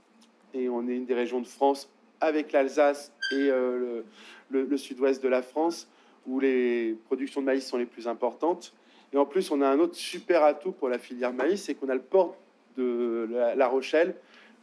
[0.53, 1.89] Et on est une des régions de France
[2.21, 4.01] avec l'Alsace et euh,
[4.49, 5.87] le sud-ouest de la France
[6.27, 8.73] où les productions de maïs sont les plus importantes.
[9.13, 11.89] Et en plus, on a un autre super atout pour la filière maïs, c'est qu'on
[11.89, 12.35] a le port
[12.77, 14.15] de La Rochelle,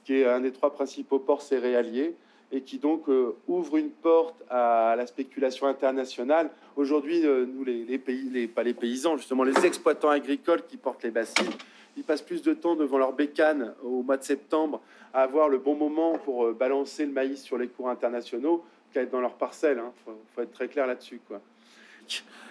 [0.04, 2.14] qui est un des trois principaux ports céréaliers,
[2.52, 6.50] et qui donc euh, ouvre une porte à la spéculation internationale.
[6.76, 11.50] Aujourd'hui, nous, les, les, pas les paysans, justement, les exploitants agricoles qui portent les bassines,
[11.96, 14.80] ils passent plus de temps devant leur bécane au mois de septembre
[15.12, 19.02] à avoir le bon moment pour euh, balancer le maïs sur les cours internationaux qu'à
[19.02, 19.78] être dans leur parcelle.
[19.78, 20.16] Il hein.
[20.34, 21.20] faut, être très clair là-dessus.
[21.26, 21.40] quoi.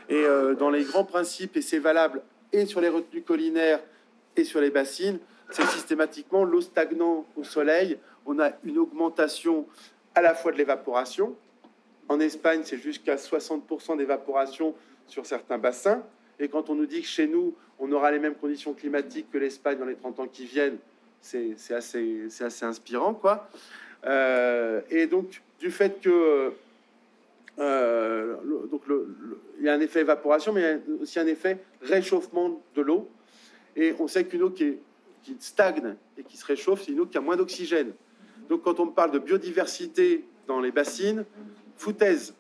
[0.09, 3.81] Et euh, dans les grands principes, et c'est valable et sur les retenues collinaires
[4.35, 7.97] et sur les bassines, c'est systématiquement l'eau stagnant au soleil.
[8.25, 9.67] On a une augmentation
[10.15, 11.35] à la fois de l'évaporation.
[12.09, 14.75] En Espagne, c'est jusqu'à 60% d'évaporation
[15.07, 16.03] sur certains bassins.
[16.39, 19.37] Et quand on nous dit que chez nous, on aura les mêmes conditions climatiques que
[19.37, 20.77] l'Espagne dans les 30 ans qui viennent,
[21.21, 22.29] c'est assez,
[22.61, 23.13] inspirant.
[23.13, 23.49] quoi.
[24.05, 26.53] Euh, et donc, du fait que
[27.59, 28.35] euh,
[28.71, 28.81] donc
[29.59, 32.81] il y a un effet évaporation, mais il y a aussi un effet réchauffement de
[32.81, 33.09] l'eau.
[33.75, 34.77] Et on sait qu'une eau qui,
[35.23, 37.91] qui, stagne et qui se réchauffe, c'est une eau qui a moins d'oxygène.
[38.49, 41.25] Donc quand on parle de biodiversité dans les bassines,
[41.75, 42.33] foutaise.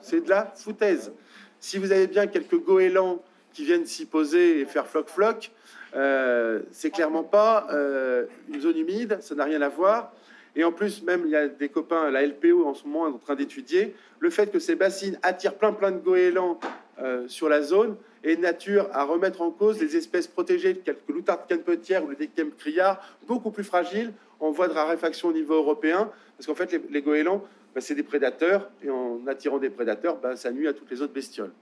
[0.00, 1.12] C'est de la foutaise.
[1.58, 5.50] Si vous avez bien quelques goélands qui viennent s'y poser et faire floc-floc,
[5.96, 10.12] euh, c'est clairement pas euh, une zone humide, ça n'a rien à voir.
[10.56, 13.12] Et en plus, même, il y a des copains, la LPO en ce moment est
[13.12, 16.58] en train d'étudier le fait que ces bassines attirent plein plein de goélands
[17.00, 21.12] euh, sur la zone et nature à remettre en cause les espèces protégées, telles que
[21.12, 25.54] l'outarde canepetière ou le déchem criard, beaucoup plus fragiles en voie de raréfaction au niveau
[25.54, 30.16] européen, parce qu'en fait, les, goélands, bah, c'est des prédateurs, et en attirant des prédateurs,
[30.16, 31.52] bah, ça nuit à toutes les autres bestioles.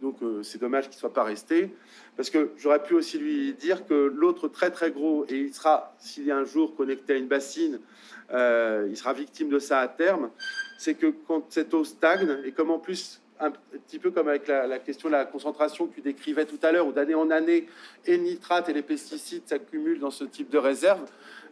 [0.00, 1.74] Donc euh, c'est dommage qu'il ne soit pas resté,
[2.16, 5.94] parce que j'aurais pu aussi lui dire que l'autre très très gros, et il sera,
[5.98, 7.80] s'il est un jour connecté à une bassine,
[8.32, 10.30] euh, il sera victime de ça à terme,
[10.78, 14.48] c'est que quand cette eau stagne, et comme en plus, un petit peu comme avec
[14.48, 17.66] la, question de la concentration que tu décrivais tout à l'heure, où d'année en année,
[18.04, 21.04] et le nitrate et les pesticides s'accumulent dans ce type de réserve,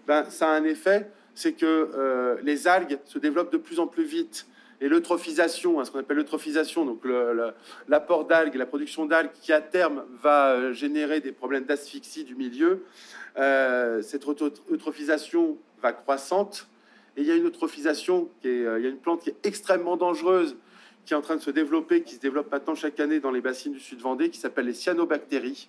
[0.06, 3.86] ben, ça a un effet, c'est que euh, les algues se développent de plus en
[3.86, 4.46] plus vite
[4.80, 7.02] et l'eutrophisation, hein, ce qu'on appelle l'eutrophisation, donc
[7.88, 12.34] l'apport d'algues, la production d'algues qui à terme va euh, générer des problèmes d'asphyxie du
[12.34, 12.84] milieu,
[13.38, 16.68] euh, cette eutrophisation va croissante
[17.16, 19.30] et il y a une eutrophisation, qui est, euh, il y a une plante qui
[19.30, 20.56] est extrêmement dangereuse
[21.06, 23.40] qui est en train de se développer, qui se développe maintenant chaque année dans les
[23.40, 25.68] bassines du sud Vendée, qui s'appelle les cyanobactéries.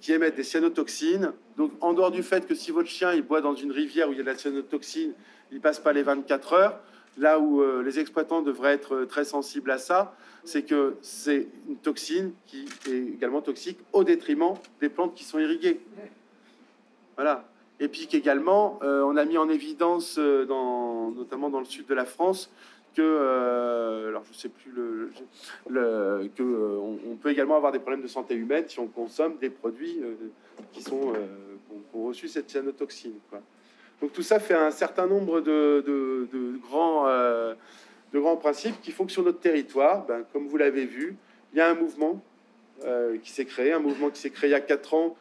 [0.00, 1.32] qui émettent des cyanotoxines.
[1.56, 4.12] Donc, en dehors du fait que si votre chien il boit dans une rivière où
[4.12, 5.12] il y a de la cyanotoxine,
[5.52, 6.80] il passe pas les 24 heures,
[7.18, 11.48] là où euh, les exploitants devraient être euh, très sensibles à ça, c'est que c'est
[11.68, 15.80] une toxine qui est également toxique au détriment des plantes qui sont irriguées.
[17.16, 17.44] Voilà.
[17.80, 21.94] Et puis qu'également, euh, on a mis en évidence, dans, notamment dans le sud de
[21.94, 22.50] la France,
[22.94, 25.10] que, alors je sais plus le,
[26.34, 30.00] que on, peut également avoir des problèmes de santé humaine si on consomme des produits
[30.72, 31.12] qui sont
[31.68, 33.12] qui ont reçu cette cyanotoxine.
[34.00, 37.54] Donc tout ça fait un certain nombre de, grands, euh,
[38.12, 41.16] de grands principes qui font que sur notre territoire, ben, comme vous l'avez vu,
[41.52, 42.22] il y a un mouvement
[42.84, 45.16] euh, qui s'est créé, un mouvement qui s'est créé il y a 4 ans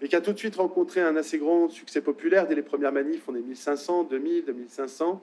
[0.00, 2.46] et qui a tout de suite rencontré un assez grand succès populaire.
[2.46, 5.22] Dès les premières manifs, on est 1500, 2000, 2500.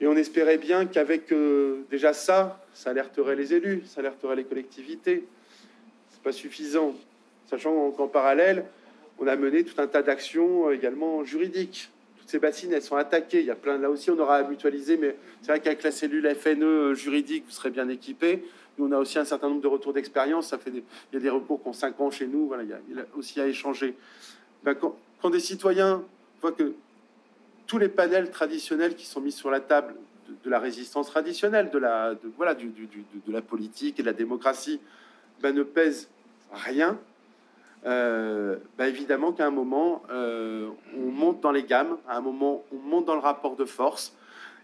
[0.00, 4.44] Et on espérait bien qu'avec euh, déjà ça, ça alerterait les élus, ça alerterait les
[4.44, 5.24] collectivités.
[6.10, 6.94] C'est pas suffisant,
[7.48, 8.64] sachant qu'en parallèle,
[9.18, 11.90] on a mené tout un tas d'actions euh, également juridiques.
[12.18, 13.40] Toutes ces bassines, elles sont attaquées.
[13.40, 15.90] Il y a plein, là aussi, on aura à mutualiser, mais c'est vrai qu'avec la
[15.90, 18.44] cellule FNE euh, juridique, vous serez bien équipés.
[18.78, 20.48] Nous, on a aussi un certain nombre de retours d'expérience.
[20.48, 22.46] Ça fait il y a des recours qui ont 5 ans chez nous.
[22.46, 23.96] Voilà, il y a, aussi à échanger.
[24.62, 26.04] Ben, quand, des citoyens
[26.40, 26.74] voient que
[27.66, 29.94] tous les panels traditionnels qui sont mis sur la table
[30.44, 34.80] de, la résistance traditionnelle, de la, voilà, du, de la politique et de la démocratie,
[35.42, 36.08] ben, ne pèsent
[36.52, 36.98] rien,
[37.86, 42.64] euh, bah, évidemment qu'à un moment, euh, on monte dans les gammes, à un moment,
[42.72, 44.14] on monte dans le rapport de force,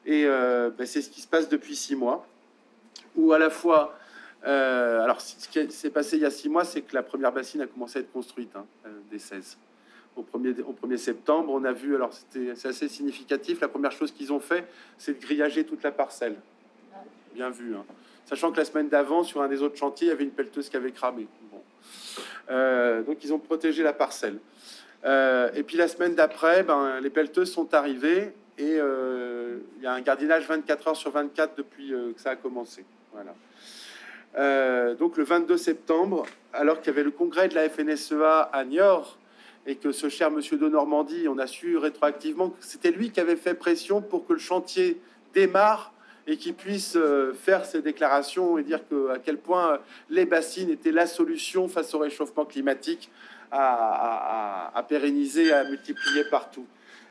[0.07, 2.27] Et euh, ben, c'est ce qui se passe depuis six mois,
[3.16, 3.96] où à la fois,
[4.46, 7.33] euh, alors ce qui s'est passé il y a six mois, c'est que la première
[7.33, 8.66] bassine a commencé à être construite, hein,
[9.11, 9.57] des 16.
[10.16, 14.12] Au 1er, au 1er septembre, on a vu, alors c'est assez significatif, la première chose
[14.12, 16.37] qu'ils ont fait, c'est de grillager toute la parcelle.
[17.35, 17.74] Bien vu.
[17.74, 17.85] Hein.
[18.27, 20.68] Sachant que la semaine d'avant, sur un des autres chantiers, il y avait une pelleteuse
[20.68, 21.27] qui avait cramé.
[22.50, 24.38] Euh, donc ils ont protégé la parcelle.
[25.05, 29.87] Euh, et puis la semaine d'après, ben, les pelleteuses sont arrivées et euh, il y
[29.87, 32.85] a un gardinage 24 heures sur 24 depuis que ça a commencé.
[33.12, 33.35] Voilà.
[34.96, 39.18] Donc le 22 septembre, alors qu'il y avait le congrès de la FNSEA à Niort
[39.66, 43.20] et que ce cher monsieur de Normandie, on a su rétroactivement que c'était lui qui
[43.20, 45.00] avait fait pression pour que le chantier
[45.33, 45.94] démarre
[46.27, 48.81] et qu'il puisse euh, faire ses déclarations et dire
[49.13, 53.11] à quel point les bassines étaient la solution face au réchauffement climatique
[53.51, 56.67] à, à- à- pérenniser, à multiplier partout.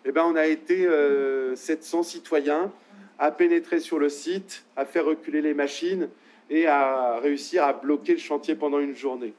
[0.06, 2.72] Eh ben, on a été euh, 700 citoyens
[3.20, 6.10] à pénétrer sur le site, à faire reculer les machines
[6.50, 9.34] et à réussir à bloquer le chantier pendant une journée.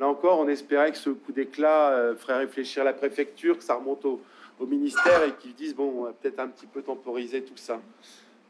[0.00, 3.74] Là encore, on espérait que ce coup d'éclat euh, ferait réfléchir la préfecture, que ça
[3.74, 4.20] remonte au,
[4.58, 7.80] au ministère et qu'ils disent bon, on va peut-être un petit peu temporiser tout ça.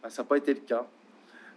[0.02, 0.86] Ben, ça n'a pas été le cas.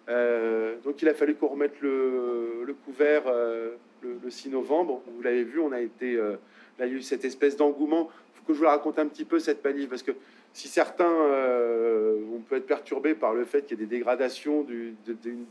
[0.09, 5.01] Euh, donc il a fallu qu'on remette le, couvert euh, le, le 6 novembre.
[5.07, 8.09] Vous l'avez vu, on a euh, il y a eu cette espèce d'engouement.
[8.33, 10.11] Il faut que je vous raconte un petit peu cette manif parce que
[10.51, 14.67] si certains on peut être perturbés par le fait qu'il y ait des dégradations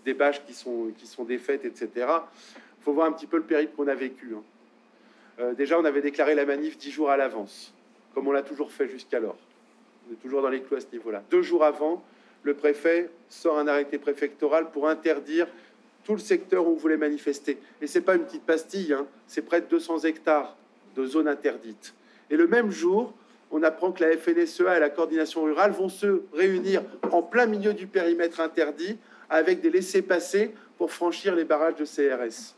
[0.05, 0.93] des bâches qui sont,
[1.27, 4.35] défaites, etc., il faut voir un petit peu le périple qu'on a vécu.
[4.37, 5.53] hein.
[5.55, 7.75] Déjà, on avait déclaré la manif dix jours à l'avance,
[8.15, 9.39] comme on l'a toujours fait jusqu'alors.
[10.09, 11.25] On est toujours dans les clous à ce niveau-là.
[11.31, 12.05] Deux jours avant,
[12.43, 15.47] le préfet sort un arrêté préfectoral pour interdire
[16.05, 17.59] tout le secteur où on voulait manifester.
[17.81, 20.57] Et c'est pas une petite pastille, hein, c'est près de 200 hectares
[20.97, 21.95] de zones interdites.
[22.31, 23.15] Et le même jour,
[23.51, 27.75] on apprend que la FNSEA et la coordination rurale vont se réunir en plein milieu
[27.75, 32.55] du périmètre interdit avec des laissés-passer pour franchir les barrages de CRS.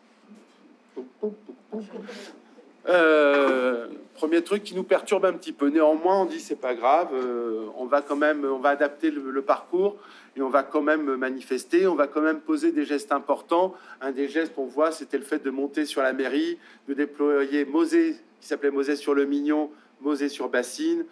[2.87, 5.68] Euh, premier truc qui nous perturbe un petit peu.
[5.68, 9.42] Néanmoins, on dit c'est pas grave, euh, on va quand même, on va adapter le,
[9.42, 9.97] parcours
[10.37, 13.75] et on va quand même manifester, on va quand même poser des gestes importants.
[14.01, 17.64] Un des gestes qu'on voit, c'était le fait de monter sur la mairie, de déployer
[17.64, 19.70] Mosée, qui s'appelait Mosée sur le Mignon,
[20.01, 21.05] Mosée sur Bassine,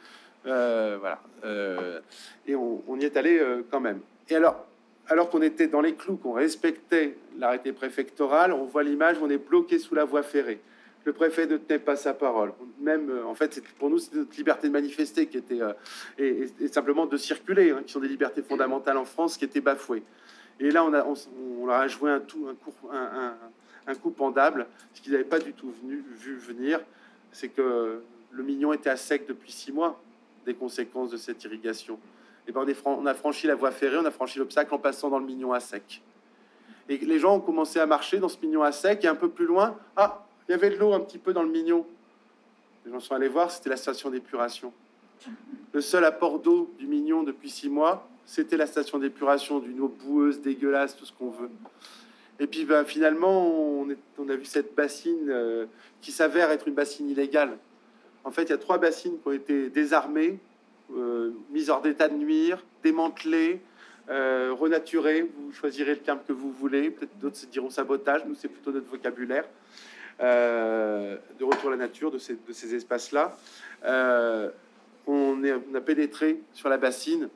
[0.44, 1.20] Euh, voilà.
[2.48, 4.00] Et on, on y est allé quand même.
[4.28, 4.66] Et alors,
[5.08, 9.38] alors qu'on était dans les clous, qu'on respectait l'arrêté préfectoral, on voit l'image, on est
[9.38, 10.60] bloqué sous la voie ferrée.
[11.04, 12.52] Le préfet ne tenait pas sa parole.
[12.80, 15.72] Même, euh, en fait, pour nous, c'était notre liberté de manifester qui était, euh,
[16.18, 20.02] et, simplement de circuler, hein, qui sont des libertés fondamentales en France, qui étaient bafouées.
[20.60, 21.14] Et là, on, a, on,
[21.60, 22.72] on leur a joué un, tout, un, coup,
[23.86, 26.80] un, coup pendable, ce qu'ils n'avaient pas du tout vu venir,
[27.32, 30.00] c'est que le Mignon était à sec depuis six mois
[30.46, 31.98] des conséquences de cette irrigation.
[32.46, 35.10] Et ben on, on a franchi la voie ferrée, on a franchi l'obstacle en passant
[35.10, 36.02] dans le Mignon à sec.
[36.88, 39.28] Et les gens ont commencé à marcher dans ce Mignon à sec, et un peu
[39.28, 41.86] plus loin, ah, il y avait de l'eau un petit peu dans le Mignon.
[42.84, 44.72] Les gens sont allés voir, c'était la station d'épuration.
[45.72, 49.88] Le seul apport d'eau du Mignon depuis six mois, c'était la station d'épuration d'une eau
[49.88, 51.50] boueuse, dégueulasse, tout ce qu'on veut.
[52.40, 55.66] Et puis ben, finalement, on, a vu cette bassine euh,
[56.00, 57.56] qui s'avère être une bassine illégale.
[58.24, 60.38] En fait, il y a trois bassines qui ont été désarmées,
[60.96, 63.60] euh, mises hors d'état de nuire, démantelées,
[64.10, 65.22] euh, renaturées.
[65.22, 66.90] Vous choisirez le terme que vous voulez.
[66.90, 68.24] Peut-être d'autres se diront sabotage.
[68.26, 69.44] Nous, c'est plutôt notre vocabulaire.
[70.22, 73.36] Euh, de retour à la nature de ces, espaces-là.
[73.84, 74.50] Euh,
[75.08, 75.42] on,
[75.74, 77.28] a pénétré sur la bassine.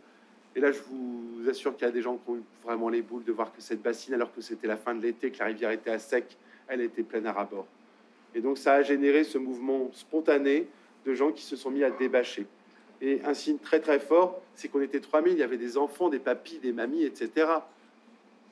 [0.55, 3.03] Et là, je vous assure qu'il y a des gens qui ont eu vraiment les
[3.03, 5.47] boules de voir que cette bassine, alors que c'était la fin de l'été, que la
[5.47, 6.37] rivière était à sec,
[6.69, 7.67] elle était pleine à ras-bord.
[8.35, 10.69] Et donc, ça a généré ce mouvement spontané
[11.05, 12.47] de gens qui se sont mis à débâcher.
[13.01, 16.09] Et un signe très très fort, c'est qu'on était 3000, il y avait des enfants,
[16.09, 17.49] des papis, des mamies, etc.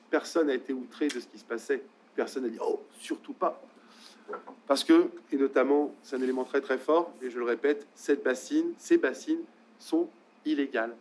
[0.09, 1.81] Personne n'a été outré de ce qui se passait.
[2.15, 3.61] Personne n'a dit oh, surtout pas.
[4.67, 8.23] Parce que, et notamment, c'est un élément très très fort, et je le répète, cette
[8.23, 9.43] bassine, ces bassines
[9.79, 10.09] sont
[10.45, 10.95] illégales.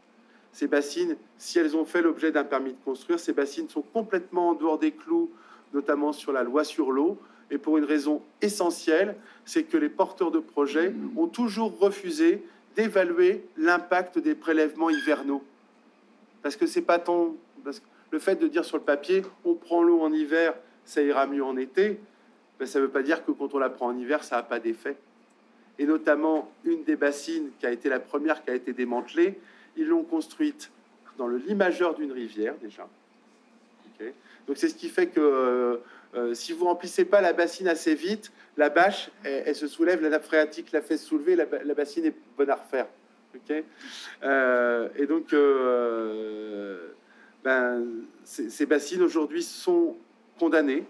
[0.52, 4.50] Ces bassines, si elles ont fait l'objet d'un permis de construire, ces bassines sont complètement
[4.50, 5.30] en dehors des clous,
[5.72, 7.18] notamment sur la loi sur l'eau,
[7.50, 12.42] et pour une raison essentielle, c'est que les porteurs de projets ont toujours refusé
[12.76, 15.42] d'évaluer l'impact des prélèvements hivernaux.
[16.42, 17.34] Parce que c'est pas tant.
[17.64, 20.54] Parce que le fait de dire sur le papier, on prend l'eau en hiver,
[20.84, 21.98] ça ira mieux en été,
[22.64, 24.42] ben, ça ne veut pas dire que quand on la prend en hiver, ça n'a
[24.42, 24.96] pas d'effet.
[25.78, 29.38] Et notamment, une des bassines qui a été la première qui a été démantelée,
[29.76, 30.70] ils l'ont construite
[31.18, 32.88] dans le lit majeur d'une rivière déjà.
[34.46, 35.76] Donc c'est ce qui fait que euh,
[36.14, 40.08] euh, si vous remplissez pas la bassine assez vite, la bâche, elle, se soulève, la
[40.08, 42.86] nappe phréatique la fait soulever, la, ba- la bassine est bonne à refaire.
[43.50, 45.34] et donc,
[47.44, 47.84] ben,
[48.24, 49.96] ces, bassines aujourd'hui sont
[50.38, 50.84] condamnées.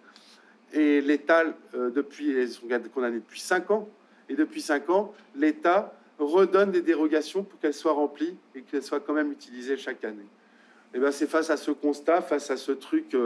[0.75, 3.89] Et l'État, depuis, elles sont condamnées depuis 5 ans.
[4.29, 9.01] Et depuis 5 ans, l'État redonne des dérogations pour qu'elles soient remplies et qu'elles soient
[9.01, 10.27] quand même utilisées chaque année.
[10.95, 13.17] Et ben, c'est face à ce constat, face à ce truc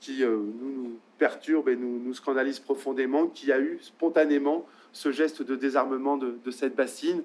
[0.00, 5.10] qui nous, nous, perturbe et nous, nous scandalise profondément, qu'il y a eu spontanément ce
[5.10, 7.22] geste de désarmement de, cette bassine,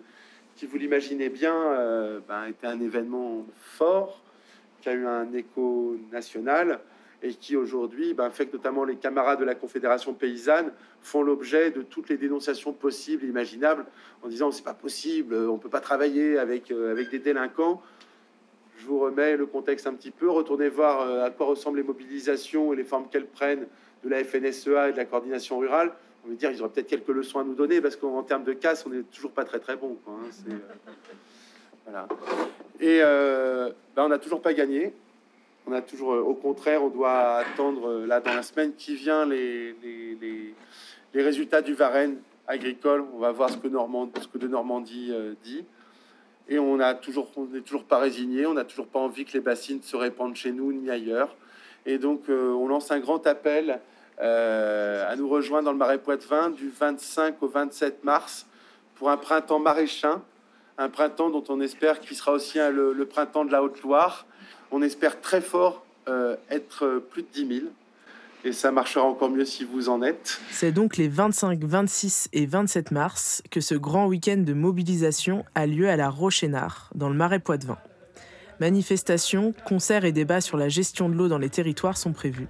[0.56, 4.22] qui, vous l'imaginez bien, euh, ben, était un événement fort,
[4.82, 6.80] qui a eu un écho national
[7.24, 11.72] et qui aujourd'hui ben, fait que notamment les camarades de la Confédération paysanne font l'objet
[11.72, 13.86] de toutes les dénonciations possibles et imaginables
[14.24, 17.82] en disant c'est pas possible, on peut pas travailler avec, euh, avec des délinquants.
[18.78, 20.30] Je vous remets le contexte un petit peu.
[20.30, 23.66] Retournez voir euh, à quoi ressemblent les mobilisations et les formes qu'elles prennent
[24.04, 25.94] de la FNSEA et de la coordination rurale.
[26.26, 28.54] On va dire ils auraient peut-être quelques leçons à nous donner parce qu'en termes de
[28.54, 29.98] casse, on n'est toujours pas très très bon.
[30.08, 30.12] Hein.
[30.50, 30.56] Euh,
[31.86, 32.08] voilà.
[32.80, 34.94] Et euh, ben, on n'a toujours pas gagné.
[35.68, 39.76] On a toujours, au contraire, on doit attendre là dans la semaine qui vient les,
[41.14, 43.04] résultats du Varennes agricole.
[43.14, 45.12] On va voir ce que, Normandie
[45.44, 45.66] dit.
[46.50, 47.30] Et on n'est toujours,
[47.66, 50.72] toujours pas résigné, on n'a toujours pas envie que les bassines se répandent chez nous
[50.72, 51.36] ni ailleurs.
[51.86, 53.80] Et donc, euh, on lance un grand appel
[54.22, 58.46] euh, à nous rejoindre dans le Marais Poitevin du 25 au 27 mars
[58.96, 60.22] pour un printemps maraîchin,
[60.78, 64.26] un printemps dont on espère qu'il sera aussi le, printemps de la Haute-Loire.
[64.72, 67.68] On espère très fort euh, être plus de 10 000
[68.44, 70.40] et ça marchera encore mieux si vous en êtes.
[70.52, 75.66] C'est donc les 25, 26 et 27 mars que ce grand week-end de mobilisation a
[75.66, 77.78] lieu à la Rochénard, dans le Marais Poitevin.
[78.60, 82.48] Manifestations, concerts et débats sur la gestion de l'eau dans les territoires sont prévus.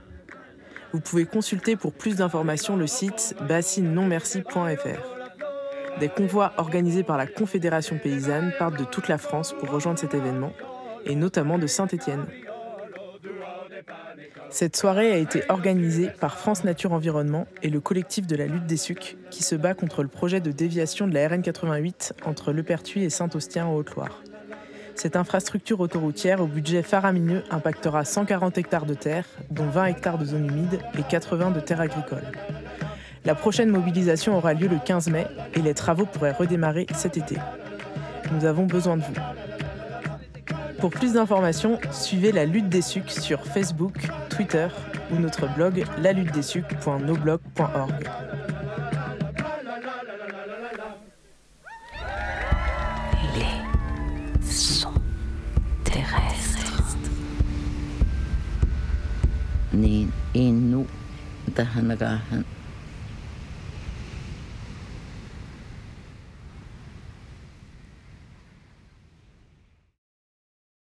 [0.93, 5.99] Vous pouvez consulter pour plus d'informations le site bassinenonmerci.fr.
[5.99, 10.13] Des convois organisés par la Confédération paysanne partent de toute la France pour rejoindre cet
[10.13, 10.53] événement,
[11.05, 12.25] et notamment de Saint-Étienne.
[14.49, 18.65] Cette soirée a été organisée par France Nature Environnement et le collectif de la lutte
[18.65, 22.53] des sucs qui se bat contre le projet de déviation de la RN 88 entre
[22.53, 24.21] Le Pertuis et Saint-Austien en Haute-Loire.
[24.95, 30.25] Cette infrastructure autoroutière au budget faramineux impactera 140 hectares de terre, dont 20 hectares de
[30.25, 32.31] zones humides et 80 de terres agricoles.
[33.23, 37.35] La prochaine mobilisation aura lieu le 15 mai et les travaux pourraient redémarrer cet été.
[38.31, 39.13] Nous avons besoin de vous.
[40.79, 44.67] Pour plus d'informations, suivez la lutte des sucs sur Facebook, Twitter
[45.11, 47.91] ou notre blog lalutedessucs.noblog.org.
[53.35, 54.93] Les sons
[55.83, 56.83] terrestres.